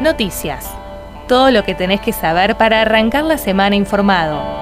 Noticias. 0.00 0.70
Todo 1.28 1.50
lo 1.50 1.62
que 1.62 1.74
tenés 1.74 2.00
que 2.00 2.12
saber 2.12 2.56
para 2.56 2.80
arrancar 2.80 3.24
la 3.24 3.38
semana 3.38 3.76
informado. 3.76 4.60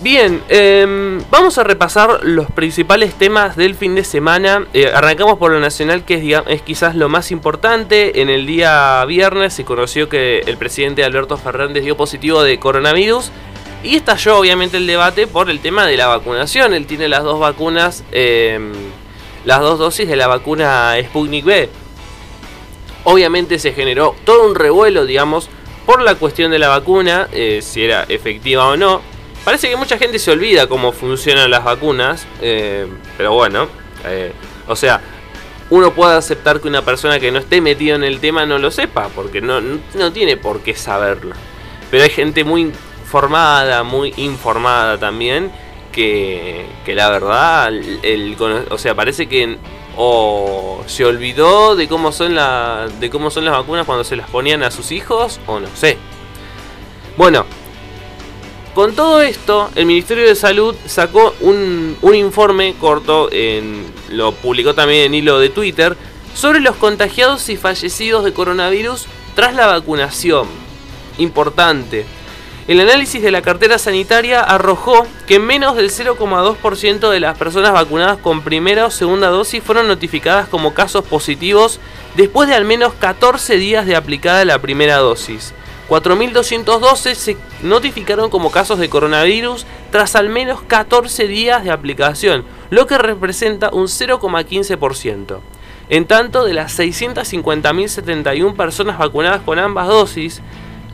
Bien, 0.00 0.42
em, 0.48 1.20
vamos 1.28 1.58
a 1.58 1.64
repasar 1.64 2.20
los 2.22 2.50
principales 2.52 3.14
temas 3.14 3.56
del 3.56 3.74
fin 3.74 3.96
de 3.96 4.04
semana. 4.04 4.64
Eh, 4.72 4.90
arrancamos 4.94 5.38
por 5.38 5.50
lo 5.50 5.58
nacional, 5.58 6.04
que 6.04 6.42
es, 6.46 6.62
quizás 6.62 6.94
lo 6.94 7.08
más 7.08 7.32
importante. 7.32 8.22
En 8.22 8.30
el 8.30 8.46
día 8.46 9.04
viernes 9.06 9.54
se 9.54 9.64
conoció 9.64 10.08
que 10.08 10.38
el 10.46 10.56
presidente 10.56 11.04
Alberto 11.04 11.36
Fernández 11.36 11.82
dio 11.82 11.96
positivo 11.96 12.42
de 12.44 12.58
coronavirus. 12.58 13.32
Y 13.82 13.96
estalló 13.96 14.38
obviamente 14.38 14.76
el 14.76 14.86
debate 14.86 15.26
por 15.26 15.50
el 15.50 15.60
tema 15.60 15.86
de 15.86 15.96
la 15.96 16.06
vacunación. 16.06 16.74
Él 16.74 16.86
tiene 16.86 17.08
las 17.08 17.22
dos 17.24 17.38
vacunas, 17.38 18.04
em, 18.12 18.72
las 19.44 19.60
dos 19.60 19.78
dosis 19.78 20.08
de 20.08 20.16
la 20.16 20.26
vacuna 20.26 20.96
Sputnik 21.02 21.44
B. 21.44 21.68
Obviamente 23.04 23.58
se 23.58 23.72
generó 23.72 24.14
todo 24.24 24.46
un 24.46 24.54
revuelo, 24.54 25.06
digamos, 25.06 25.48
por 25.86 26.02
la 26.02 26.16
cuestión 26.16 26.50
de 26.50 26.58
la 26.58 26.68
vacuna, 26.68 27.28
eh, 27.32 27.60
si 27.62 27.84
era 27.84 28.04
efectiva 28.08 28.68
o 28.68 28.76
no. 28.76 29.00
Parece 29.44 29.70
que 29.70 29.76
mucha 29.76 29.96
gente 29.96 30.18
se 30.18 30.30
olvida 30.30 30.66
cómo 30.66 30.92
funcionan 30.92 31.50
las 31.50 31.64
vacunas, 31.64 32.26
eh, 32.42 32.86
pero 33.16 33.32
bueno, 33.32 33.68
eh, 34.04 34.32
o 34.66 34.76
sea, 34.76 35.00
uno 35.70 35.94
puede 35.94 36.16
aceptar 36.16 36.60
que 36.60 36.68
una 36.68 36.82
persona 36.82 37.18
que 37.18 37.32
no 37.32 37.38
esté 37.38 37.60
metida 37.60 37.94
en 37.94 38.04
el 38.04 38.20
tema 38.20 38.44
no 38.44 38.58
lo 38.58 38.70
sepa, 38.70 39.08
porque 39.14 39.40
no, 39.40 39.60
no 39.60 40.12
tiene 40.12 40.36
por 40.36 40.60
qué 40.60 40.74
saberlo. 40.74 41.34
Pero 41.90 42.04
hay 42.04 42.10
gente 42.10 42.44
muy 42.44 42.72
formada, 43.06 43.82
muy 43.82 44.12
informada 44.18 44.98
también, 44.98 45.50
que, 45.92 46.66
la 46.86 47.10
verdad, 47.10 47.72
o 48.70 48.78
sea, 48.78 48.94
parece 48.94 49.26
que 49.26 49.58
o 49.96 50.84
se 50.86 51.04
olvidó 51.04 51.74
de 51.74 51.88
cómo 51.88 52.12
son 52.12 52.36
la, 52.36 52.88
de 53.00 53.10
cómo 53.10 53.30
son 53.30 53.44
las 53.44 53.54
vacunas 53.54 53.84
cuando 53.84 54.04
se 54.04 54.14
las 54.14 54.30
ponían 54.30 54.62
a 54.62 54.70
sus 54.70 54.92
hijos, 54.92 55.40
o 55.46 55.58
no 55.58 55.68
sé. 55.74 55.98
Bueno, 57.16 57.44
con 58.74 58.94
todo 58.94 59.22
esto, 59.22 59.70
el 59.74 59.86
Ministerio 59.86 60.24
de 60.24 60.36
Salud 60.36 60.72
sacó 60.86 61.34
un, 61.40 61.96
informe 62.14 62.76
corto, 62.80 63.28
lo 64.10 64.32
publicó 64.32 64.74
también 64.74 65.06
en 65.06 65.14
hilo 65.14 65.40
de 65.40 65.48
Twitter, 65.48 65.96
sobre 66.32 66.60
los 66.60 66.76
contagiados 66.76 67.48
y 67.48 67.56
fallecidos 67.56 68.24
de 68.24 68.32
coronavirus 68.32 69.06
tras 69.34 69.56
la 69.56 69.66
vacunación. 69.66 70.46
Importante. 71.18 72.06
El 72.68 72.80
análisis 72.80 73.22
de 73.22 73.30
la 73.30 73.40
cartera 73.40 73.78
sanitaria 73.78 74.42
arrojó 74.42 75.06
que 75.26 75.38
menos 75.38 75.74
del 75.74 75.90
0,2% 75.90 77.08
de 77.08 77.18
las 77.18 77.38
personas 77.38 77.72
vacunadas 77.72 78.18
con 78.18 78.42
primera 78.42 78.84
o 78.84 78.90
segunda 78.90 79.28
dosis 79.28 79.62
fueron 79.62 79.88
notificadas 79.88 80.48
como 80.48 80.74
casos 80.74 81.02
positivos 81.06 81.80
después 82.14 82.46
de 82.46 82.54
al 82.54 82.66
menos 82.66 82.92
14 82.92 83.56
días 83.56 83.86
de 83.86 83.96
aplicada 83.96 84.44
la 84.44 84.58
primera 84.58 84.98
dosis. 84.98 85.54
4.212 85.88 87.14
se 87.14 87.38
notificaron 87.62 88.28
como 88.28 88.50
casos 88.50 88.78
de 88.78 88.90
coronavirus 88.90 89.64
tras 89.90 90.14
al 90.14 90.28
menos 90.28 90.60
14 90.60 91.26
días 91.26 91.64
de 91.64 91.70
aplicación, 91.70 92.44
lo 92.68 92.86
que 92.86 92.98
representa 92.98 93.70
un 93.72 93.86
0,15%. 93.86 95.40
En 95.88 96.04
tanto, 96.04 96.44
de 96.44 96.52
las 96.52 96.78
650.071 96.78 98.54
personas 98.54 98.98
vacunadas 98.98 99.40
con 99.40 99.58
ambas 99.58 99.88
dosis, 99.88 100.42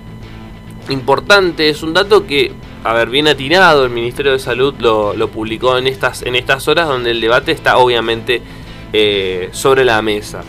importante, 0.89 1.69
es 1.69 1.83
un 1.83 1.95
dato 1.95 2.27
que, 2.27 2.53
a 2.85 2.93
ver, 2.93 3.09
bien 3.11 3.29
atinado, 3.29 3.85
el 3.85 3.91
Ministerio 3.91 4.33
de 4.33 4.39
Salud 4.39 4.75
lo, 4.79 5.29
publicó 5.29 5.77
en 5.79 5.87
estas, 5.87 6.23
en 6.23 6.37
estas 6.37 6.69
horas 6.69 6.89
donde 6.89 7.11
el 7.11 7.21
debate 7.21 7.53
está 7.53 7.79
obviamente 7.79 8.43
eh, 8.93 9.49
sobre 9.53 9.85
la 9.85 10.01
mesa. 10.03 10.43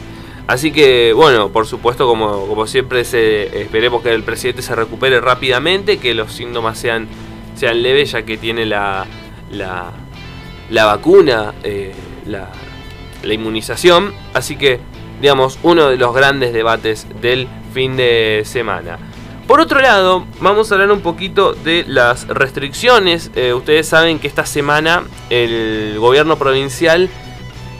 Así 0.47 0.71
que, 0.71 1.13
bueno, 1.13 1.49
por 1.49 1.67
supuesto, 1.67 2.07
como, 2.07 2.47
como 2.47 2.65
siempre, 2.65 3.05
se, 3.05 3.61
esperemos 3.61 4.01
que 4.01 4.11
el 4.11 4.23
presidente 4.23 4.63
se 4.63 4.73
recupere 4.75 5.21
rápidamente, 5.21 5.97
que 5.99 6.15
los 6.15 6.33
síntomas 6.33 6.79
sean, 6.79 7.07
sean 7.55 7.83
leves, 7.83 8.13
ya 8.13 8.23
que 8.23 8.37
tiene 8.37 8.65
la, 8.65 9.05
la, 9.51 9.91
la 10.71 10.85
vacuna, 10.85 11.53
eh, 11.63 11.93
la, 12.25 12.49
la 13.21 13.33
inmunización. 13.33 14.11
Así 14.33 14.55
que, 14.55 14.79
digamos, 15.21 15.59
uno 15.61 15.89
de 15.89 15.97
los 15.97 16.15
grandes 16.15 16.51
debates 16.51 17.05
del 17.21 17.47
fin 17.71 17.95
de 17.95 18.41
semana. 18.45 18.97
Por 19.49 19.61
otro 19.61 19.81
lado, 19.81 20.27
vamos 20.41 20.71
a 20.71 20.75
hablar 20.75 20.91
un 20.91 21.01
poquito 21.01 21.53
de 21.53 21.83
las 21.87 22.27
restricciones. 22.27 23.31
Eh, 23.33 23.51
ustedes 23.51 23.87
saben 23.87 24.19
que 24.19 24.27
esta 24.27 24.45
semana 24.45 25.05
el 25.31 25.95
gobierno 25.97 26.37
provincial 26.37 27.09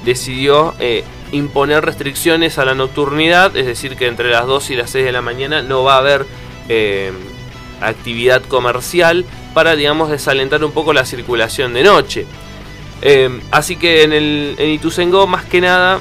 decidió 0.04 0.74
eh, 0.80 1.04
imponer 1.32 1.86
restricciones 1.86 2.58
a 2.58 2.66
la 2.66 2.74
nocturnidad, 2.74 3.56
es 3.56 3.68
decir, 3.68 3.98
que 3.98 4.08
entre 4.08 4.32
las 4.32 4.48
2 4.48 4.72
y 4.72 4.76
las 4.78 4.90
6 4.90 5.06
de 5.06 5.12
la 5.12 5.22
mañana 5.22 5.62
no 5.62 5.84
va 5.84 5.94
a 5.94 5.98
haber 6.00 6.26
eh, 6.70 7.12
actividad 7.82 8.42
comercial 8.42 9.24
para, 9.54 9.76
digamos, 9.76 10.10
desalentar 10.10 10.64
un 10.64 10.72
poco 10.72 10.92
la 10.92 11.06
circulación 11.06 11.76
de 11.76 11.84
noche. 11.84 12.26
Así 13.52 13.76
que 13.76 14.02
en, 14.02 14.14
el, 14.14 14.80
más 15.28 15.46
que 15.46 15.62
nada, 15.62 16.00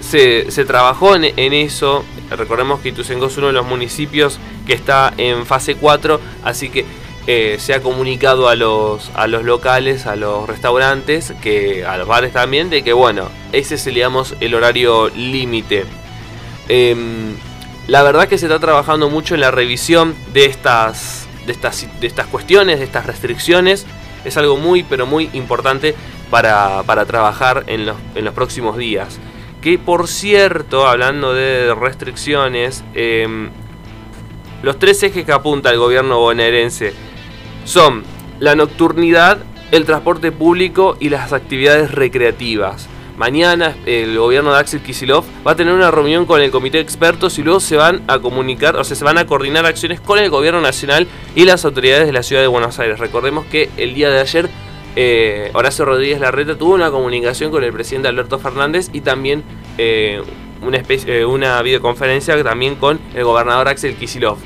se, 0.00 0.64
trabajó 0.66 1.14
en, 1.14 1.52
eso. 1.52 2.04
Recordemos 2.30 2.80
que 2.80 2.90
Ituzaingó 2.90 3.26
es 3.26 3.36
uno 3.38 3.48
de 3.48 3.52
los 3.52 3.66
municipios 3.66 4.38
que 4.66 4.72
está 4.72 5.12
en 5.16 5.46
fase 5.46 5.76
4, 5.76 6.20
así 6.44 6.68
que 6.68 6.84
eh, 7.26 7.56
se 7.58 7.74
ha 7.74 7.82
comunicado 7.82 8.48
a 8.48 8.56
los, 8.56 9.10
a 9.14 9.26
los 9.26 9.44
locales, 9.44 10.06
a 10.06 10.16
los 10.16 10.48
restaurantes, 10.48 11.34
que, 11.42 11.84
a 11.84 11.96
los 11.98 12.08
bares 12.08 12.32
también, 12.32 12.70
de 12.70 12.82
que 12.82 12.92
bueno, 12.94 13.28
ese 13.52 13.74
es 13.74 13.86
el 13.86 14.54
horario 14.54 15.10
límite. 15.10 15.84
Em, 16.68 17.34
la 17.86 18.02
verdad 18.02 18.28
que 18.28 18.38
se 18.38 18.46
está 18.46 18.58
trabajando 18.58 19.08
mucho 19.08 19.34
en 19.34 19.40
la 19.40 19.50
revisión 19.50 20.14
de 20.32 20.44
estas, 20.44 21.26
de 21.46 21.52
estas, 21.52 21.86
de 22.00 22.06
estas 22.06 22.26
cuestiones, 22.26 22.78
de 22.78 22.84
estas 22.84 23.06
restricciones. 23.06 23.86
Es 24.24 24.36
algo 24.36 24.56
muy, 24.56 24.82
pero 24.82 25.06
muy 25.06 25.30
importante 25.32 25.94
para, 26.30 26.82
trabajar 27.06 27.64
en 27.66 27.86
los, 27.86 27.96
en 28.14 28.24
los, 28.24 28.34
próximos 28.34 28.76
días. 28.76 29.18
Que 29.62 29.78
por 29.78 30.06
cierto, 30.06 30.86
hablando 30.86 31.34
de 31.34 31.74
restricciones, 31.74 32.84
em, 32.94 33.50
los 34.62 34.78
tres 34.78 35.02
ejes 35.02 35.24
que 35.24 35.32
apunta 35.32 35.70
el 35.70 35.78
gobierno 35.78 36.18
bonaerense 36.18 36.94
son 37.64 38.04
la 38.40 38.54
nocturnidad, 38.54 39.38
el 39.72 39.84
transporte 39.84 40.32
público 40.32 40.96
y 41.00 41.08
las 41.08 41.32
actividades 41.32 41.90
recreativas. 41.90 42.88
Mañana 43.16 43.76
el 43.84 44.16
gobierno 44.16 44.52
de 44.52 44.60
Axel 44.60 44.80
Kisilov 44.80 45.24
va 45.44 45.52
a 45.52 45.56
tener 45.56 45.74
una 45.74 45.90
reunión 45.90 46.24
con 46.24 46.40
el 46.40 46.52
comité 46.52 46.76
de 46.76 46.84
expertos 46.84 47.36
y 47.40 47.42
luego 47.42 47.58
se 47.58 47.76
van 47.76 48.04
a 48.06 48.20
comunicar, 48.20 48.76
o 48.76 48.84
sea, 48.84 48.96
se 48.96 49.04
van 49.04 49.18
a 49.18 49.26
coordinar 49.26 49.66
acciones 49.66 50.00
con 50.00 50.20
el 50.20 50.30
gobierno 50.30 50.60
nacional 50.60 51.08
y 51.34 51.44
las 51.44 51.64
autoridades 51.64 52.06
de 52.06 52.12
la 52.12 52.22
ciudad 52.22 52.42
de 52.42 52.46
Buenos 52.46 52.78
Aires. 52.78 53.00
Recordemos 53.00 53.44
que 53.46 53.70
el 53.76 53.94
día 53.94 54.08
de 54.10 54.20
ayer 54.20 54.48
eh, 55.00 55.52
Horacio 55.54 55.84
Rodríguez 55.84 56.18
Larreta 56.18 56.58
tuvo 56.58 56.74
una 56.74 56.90
comunicación 56.90 57.52
con 57.52 57.62
el 57.62 57.72
presidente 57.72 58.08
Alberto 58.08 58.40
Fernández 58.40 58.90
y 58.92 59.00
también 59.00 59.44
eh, 59.78 60.20
una, 60.60 60.76
especie, 60.76 61.20
eh, 61.20 61.24
una 61.24 61.62
videoconferencia 61.62 62.42
también 62.42 62.74
con 62.74 62.98
el 63.14 63.22
gobernador 63.22 63.68
Axel 63.68 63.94
Kisilov. 63.94 64.38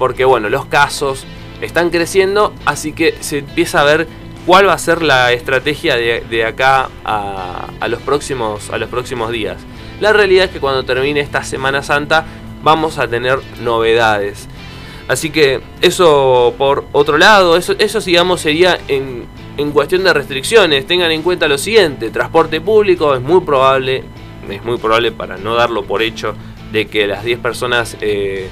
Porque 0.00 0.24
bueno, 0.24 0.48
los 0.48 0.66
casos, 0.66 1.26
están 1.60 1.90
creciendo, 1.90 2.52
así 2.64 2.92
que 2.92 3.14
se 3.20 3.38
empieza 3.38 3.82
a 3.82 3.84
ver 3.84 4.08
cuál 4.46 4.66
va 4.66 4.72
a 4.72 4.78
ser 4.78 5.00
la 5.00 5.30
estrategia 5.30 5.94
de, 5.94 6.44
acá 6.44 6.88
a, 7.04 7.86
los 7.86 8.02
próximos, 8.02 8.68
a 8.70 8.78
los 8.78 8.88
próximos 8.88 9.30
días. 9.30 9.58
La 10.00 10.12
realidad 10.12 10.46
es 10.46 10.50
que 10.50 10.58
cuando 10.58 10.84
termine 10.84 11.20
esta 11.20 11.44
Semana 11.44 11.84
Santa 11.84 12.26
vamos 12.64 12.98
a 12.98 13.06
tener 13.06 13.38
novedades. 13.60 14.48
Así 15.06 15.30
que 15.30 15.60
eso 15.82 16.52
por 16.58 16.86
otro 16.90 17.16
lado, 17.16 17.56
eso, 17.56 17.76
eso 17.78 18.00
digamos 18.00 18.40
sería 18.40 18.76
en, 18.88 19.26
en 19.60 19.72
cuestión 19.72 20.04
de 20.04 20.12
restricciones. 20.12 20.86
Tengan 20.86 21.10
en 21.10 21.22
cuenta 21.22 21.48
lo 21.48 21.58
siguiente, 21.58 22.10
transporte 22.10 22.60
público 22.60 23.14
es 23.14 23.20
muy 23.20 23.40
probable, 23.40 24.04
es 24.48 24.64
muy 24.64 24.78
probable 24.78 25.12
para 25.12 25.36
no 25.36 25.54
darlo 25.54 25.84
por 25.84 26.02
hecho, 26.02 26.34
de 26.72 26.86
que 26.86 27.06
las 27.06 27.24
10 27.24 27.38
personas 27.40 27.96
eh, 28.00 28.48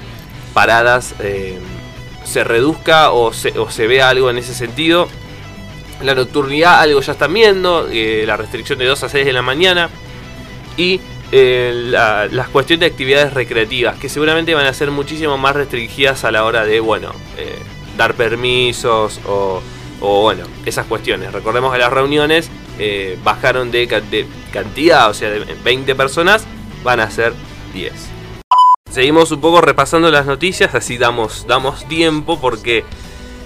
paradas... 0.53 1.15
Eh, 1.19 1.59
se 2.29 2.43
reduzca 2.43 3.11
o 3.11 3.33
se, 3.33 3.57
o 3.57 3.69
se 3.71 3.87
vea 3.87 4.09
algo 4.09 4.29
en 4.29 4.37
ese 4.37 4.53
sentido. 4.53 5.07
La 6.03 6.15
nocturnidad, 6.15 6.79
algo 6.79 7.01
ya 7.01 7.13
están 7.13 7.33
viendo, 7.33 7.87
eh, 7.91 8.23
la 8.25 8.37
restricción 8.37 8.79
de 8.79 8.85
2 8.85 9.03
a 9.03 9.09
6 9.09 9.25
de 9.25 9.33
la 9.33 9.41
mañana. 9.41 9.89
y 10.77 11.01
las 11.31 12.47
cuestiones 12.49 12.79
de 12.79 12.85
actividades 12.87 13.33
recreativas, 13.33 13.97
que 13.97 14.09
seguramente 14.09 14.55
van 14.55 14.65
a 14.65 14.73
ser 14.73 14.89
muchísimo 14.89 15.37
más 15.37 15.55
restringidas 15.55 16.23
a 16.23 16.31
la 16.31 16.43
hora 16.43 16.65
de, 16.65 16.79
bueno, 16.79 17.11
dar 17.97 18.15
permisos 18.15 19.19
o, 19.27 19.61
bueno, 19.99 20.45
esas 20.65 20.85
cuestiones. 20.85 21.31
Recordemos 21.33 21.71
que 21.73 21.79
las 21.79 21.91
reuniones 21.91 22.49
eh, 22.77 23.17
bajaron 23.23 23.71
de, 23.71 23.87
de, 23.87 24.27
cantidad, 24.51 25.09
o 25.09 25.13
sea, 25.13 25.29
de 25.29 25.55
20 25.63 25.95
personas, 25.95 26.45
van 26.83 26.99
a 26.99 27.09
ser 27.09 27.33
10. 27.73 27.93
Seguimos 28.89 29.31
un 29.31 29.41
poco 29.41 29.61
repasando 29.61 30.09
las 30.09 30.25
noticias, 30.25 30.73
así 30.73 30.97
damos, 30.97 31.45
damos 31.47 31.87
tiempo 31.87 32.39
porque 32.39 32.83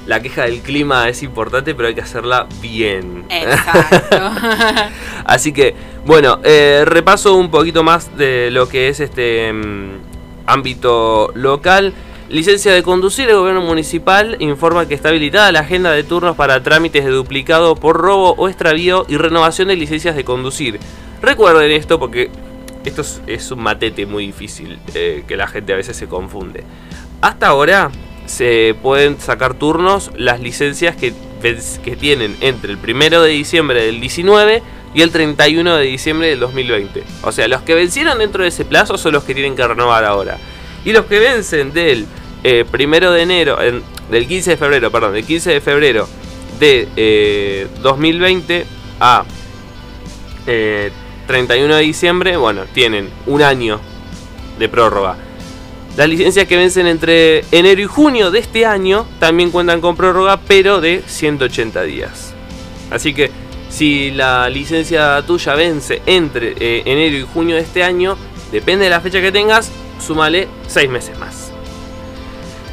la 0.06 0.22
queja 0.22 0.44
del 0.44 0.62
clima 0.62 1.10
es 1.10 1.24
importante, 1.24 1.76
pero 1.76 1.88
hay 1.88 1.96
que 1.96 2.02
hacerla 2.02 2.48
bien. 2.62 3.26
Exacto. 3.30 4.18
Así 5.26 5.54
que, 5.54 5.76
bueno, 6.06 6.40
eh, 6.44 6.84
repaso 6.86 7.36
un 7.36 7.50
poquito 7.50 7.84
más 7.84 8.16
de 8.18 8.50
lo 8.52 8.68
que 8.68 8.90
es 8.90 9.00
este 9.00 9.52
mm, 9.54 9.98
ámbito 10.46 11.32
local. 11.36 11.94
Licencia 12.30 12.72
de 12.72 12.84
conducir, 12.84 13.30
el 13.30 13.36
gobierno 13.36 13.62
municipal 13.62 14.38
informa 14.40 14.88
que 14.88 14.94
está 14.94 15.10
habilitada 15.10 15.52
la 15.52 15.60
agenda 15.60 15.92
de 15.92 16.04
turnos 16.04 16.36
para 16.36 16.64
trámites 16.64 17.04
de 17.04 17.12
duplicado 17.12 17.76
por 17.76 17.98
robo 17.98 18.34
o 18.38 18.48
extravío 18.48 19.06
y 19.10 19.18
renovación 19.18 19.68
de 19.68 19.76
licencias 19.76 20.16
de 20.16 20.24
conducir. 20.24 20.80
Recuerden 21.22 21.72
esto 21.72 22.00
porque 22.00 22.32
esto 22.86 23.04
es, 23.28 23.52
un 23.52 23.62
matete 23.62 24.06
muy 24.06 24.26
difícil 24.26 24.80
eh, 24.94 25.24
que 25.28 25.36
la 25.36 25.48
gente 25.48 25.74
a 25.74 25.76
veces 25.76 25.98
se 25.98 26.08
confunde. 26.08 26.64
Hasta 27.22 27.48
ahora 27.48 27.92
se 28.26 28.74
pueden 28.82 29.20
sacar 29.20 29.54
turnos 29.54 30.10
las 30.16 30.40
licencias 30.40 30.96
que, 30.96 31.14
que 31.42 31.96
tienen 31.98 32.38
entre 32.40 32.72
el 32.72 32.78
1 32.78 33.22
de 33.22 33.30
diciembre 33.30 33.86
del 33.86 34.00
19 34.00 34.64
y 34.94 35.02
el 35.02 35.12
31 35.12 35.76
de 35.76 35.86
diciembre 35.86 36.30
del 36.30 36.40
2020. 36.40 37.04
O 37.24 37.32
sea, 37.34 37.48
los 37.50 37.62
que 37.64 37.76
vencieron 37.76 38.20
dentro 38.20 38.44
de 38.44 38.50
ese 38.50 38.64
plazo 38.64 38.98
son 38.98 39.12
los 39.14 39.24
que 39.24 39.34
tienen 39.34 39.56
que 39.56 39.68
renovar 39.68 40.06
ahora. 40.06 40.38
Y 40.86 40.92
los 40.92 41.06
que 41.06 41.20
vencen 41.20 41.72
del 41.74 42.06
eh, 42.44 42.66
primero 42.70 43.12
de 43.12 43.22
enero, 43.22 43.58
del 44.12 44.28
15 44.28 44.52
de 44.52 44.58
febrero, 44.58 44.92
perdón, 44.92 45.14
del 45.14 45.26
15 45.26 45.52
de 45.52 45.62
febrero 45.62 46.08
de 46.60 47.68
2020 47.82 48.58
eh, 48.58 48.66
a 49.00 49.24
31 51.26 51.74
eh, 51.74 51.78
de 51.78 51.84
diciembre, 51.84 52.38
bueno, 52.38 52.64
tienen 52.74 53.10
un 53.28 53.42
año 53.42 53.80
de 54.60 54.68
prórroga. 54.68 55.16
Las 55.96 56.10
licencias 56.10 56.48
que 56.48 56.58
vencen 56.58 56.88
entre 56.88 57.46
enero 57.52 57.82
y 57.82 57.86
junio 57.86 58.32
de 58.32 58.40
este 58.40 58.66
año 58.66 59.08
también 59.20 59.52
cuentan 59.52 59.80
con 59.80 59.96
prórroga, 59.96 60.42
pero 60.42 60.82
de 60.82 61.02
180 61.06 61.84
días. 61.84 62.34
Así 62.92 63.14
que 63.14 63.32
si 63.70 64.12
la 64.12 64.50
licencia 64.50 65.24
tuya 65.26 65.56
vence 65.56 66.02
entre 66.06 66.56
enero 66.58 67.16
y 67.16 67.22
junio 67.22 67.56
de 67.56 67.62
este 67.62 67.84
año, 67.84 68.18
depende 68.52 68.86
de 68.86 68.90
la 68.90 69.02
fecha 69.02 69.22
que 69.22 69.32
tengas, 69.32 69.72
súmale 70.04 70.48
6 70.68 70.90
meses 70.90 71.18
más. 71.18 71.52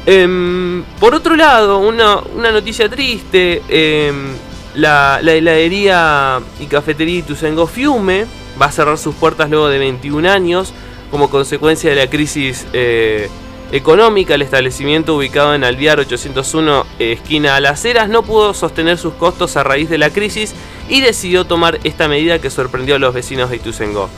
Em, 0.05 0.83
por 0.99 1.13
otro 1.13 1.35
lado, 1.35 1.79
una, 1.79 2.21
noticia 2.51 2.89
triste, 2.89 3.61
em, 3.69 4.33
la, 4.75 5.19
heladería 5.21 6.39
y 6.59 6.65
cafetería 6.65 7.19
Ituzaingó 7.19 7.67
Fiume 7.67 8.25
va 8.59 8.67
a 8.67 8.71
cerrar 8.71 8.97
sus 8.97 9.15
puertas 9.15 9.49
luego 9.49 9.69
de 9.69 9.77
21 9.77 10.25
años 10.25 10.73
como 11.11 11.29
consecuencia 11.29 11.89
de 11.89 11.97
la 11.97 12.09
crisis 12.09 12.65
eh, 12.73 13.29
económica, 13.71 14.35
el 14.35 14.41
establecimiento 14.41 15.15
ubicado 15.15 15.53
en 15.53 15.63
Alviar 15.63 15.99
801, 15.99 16.85
esquina 16.99 17.55
a 17.55 17.59
las 17.59 17.83
Heras, 17.85 18.09
no 18.09 18.23
pudo 18.23 18.53
sostener 18.53 18.97
sus 18.97 19.13
costos 19.13 19.55
a 19.55 19.63
raíz 19.63 19.89
de 19.89 19.97
la 19.97 20.09
crisis 20.09 20.53
y 20.89 21.01
decidió 21.01 21.45
tomar 21.45 21.79
esta 21.83 22.07
medida 22.07 22.39
que 22.39 22.49
sorprendió 22.49 22.95
a 22.95 22.99
los 22.99 23.13
vecinos 23.13 23.49
de 23.49 23.57
Ituzaingó. 23.57 24.09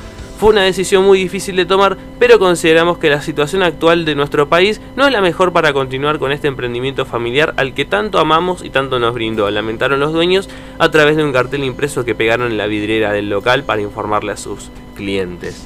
Fue 0.44 0.52
una 0.52 0.64
decisión 0.64 1.06
muy 1.06 1.20
difícil 1.20 1.56
de 1.56 1.66
tomar, 1.66 1.98
pero 2.20 2.38
consideramos 2.38 2.98
que 2.98 3.10
la 3.10 3.22
situación 3.22 3.64
actual 3.64 4.04
de 4.04 4.14
nuestro 4.14 4.50
país 4.50 4.82
no 4.98 5.08
es 5.08 5.14
la 5.14 5.22
mejor 5.22 5.54
para 5.54 5.72
continuar 5.72 6.20
con 6.20 6.34
este 6.34 6.50
emprendimiento 6.50 7.06
familiar 7.06 7.54
al 7.56 7.74
que 7.74 7.86
tanto 7.86 8.20
amamos 8.20 8.62
y 8.62 8.70
tanto 8.70 9.00
nos 9.00 9.14
brindó, 9.14 9.50
lamentaron 9.50 10.02
los 10.02 10.12
dueños 10.12 10.50
a 10.80 10.92
través 10.92 11.16
de 11.16 11.24
un 11.24 11.32
cartel 11.32 11.64
impreso 11.64 12.04
que 12.04 12.14
pegaron 12.14 12.52
en 12.52 12.58
la 12.58 12.68
vidriera 12.68 13.14
del 13.14 13.30
local 13.30 13.64
para 13.64 13.82
informarle 13.82 14.34
a 14.34 14.36
sus 14.36 14.70
clientes. 14.98 15.64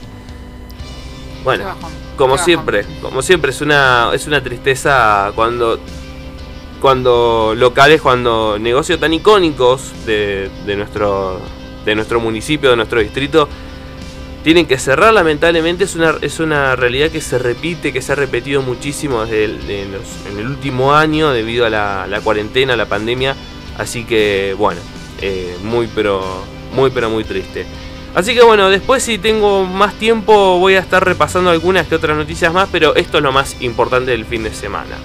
Bueno, 1.43 1.73
como 2.15 2.37
siempre, 2.37 2.85
como 3.01 3.23
siempre 3.23 3.49
es 3.49 3.61
una 3.61 4.11
es 4.13 4.27
una 4.27 4.43
tristeza 4.43 5.31
cuando 5.33 5.79
cuando 6.79 7.55
locales, 7.57 7.99
cuando 7.99 8.59
negocios 8.59 8.99
tan 8.99 9.11
icónicos 9.11 9.91
de, 10.05 10.51
nuestro 10.77 11.41
de 11.83 11.95
nuestro 11.95 12.19
municipio, 12.19 12.69
de 12.69 12.75
nuestro 12.75 12.99
distrito 12.99 13.49
tienen 14.47 14.65
que 14.65 14.79
cerrar 14.79 15.13
lamentablemente 15.13 15.83
es 15.83 15.95
una, 15.95 16.15
es 16.21 16.39
una 16.39 16.77
realidad 16.77 17.11
que 17.11 17.19
se 17.19 17.37
repite, 17.37 17.91
que 17.91 18.01
se 18.01 18.13
ha 18.13 18.15
repetido 18.15 18.61
muchísimo 18.61 19.25
desde 19.25 19.81
en 19.81 20.39
el 20.39 20.47
último 20.47 20.95
año 20.95 21.33
debido 21.33 21.65
a 21.65 21.69
la, 21.69 22.21
cuarentena, 22.23 22.75
a 22.75 22.77
la 22.77 22.85
pandemia, 22.85 23.35
así 23.77 24.05
que 24.05 24.55
bueno, 24.57 24.79
eh, 25.21 25.53
muy 25.63 25.87
pero 25.93 26.45
muy 26.73 26.91
pero 26.91 27.09
muy 27.09 27.25
triste. 27.25 27.65
Así 28.15 28.33
que 28.33 28.41
bueno, 28.41 28.69
después 28.69 29.03
si 29.03 29.17
tengo 29.17 29.65
más 29.65 29.95
tiempo 29.95 30.59
voy 30.59 30.75
a 30.75 30.79
estar 30.79 31.03
repasando 31.03 31.49
algunas 31.49 31.85
que 31.87 31.95
otras 31.95 32.15
noticias 32.15 32.53
más, 32.53 32.69
pero 32.71 32.95
esto 32.95 33.17
es 33.17 33.23
lo 33.23 33.33
más 33.33 33.61
importante 33.61 34.11
del 34.11 34.23
fin 34.23 34.43
de 34.43 34.53
semana. 34.53 34.97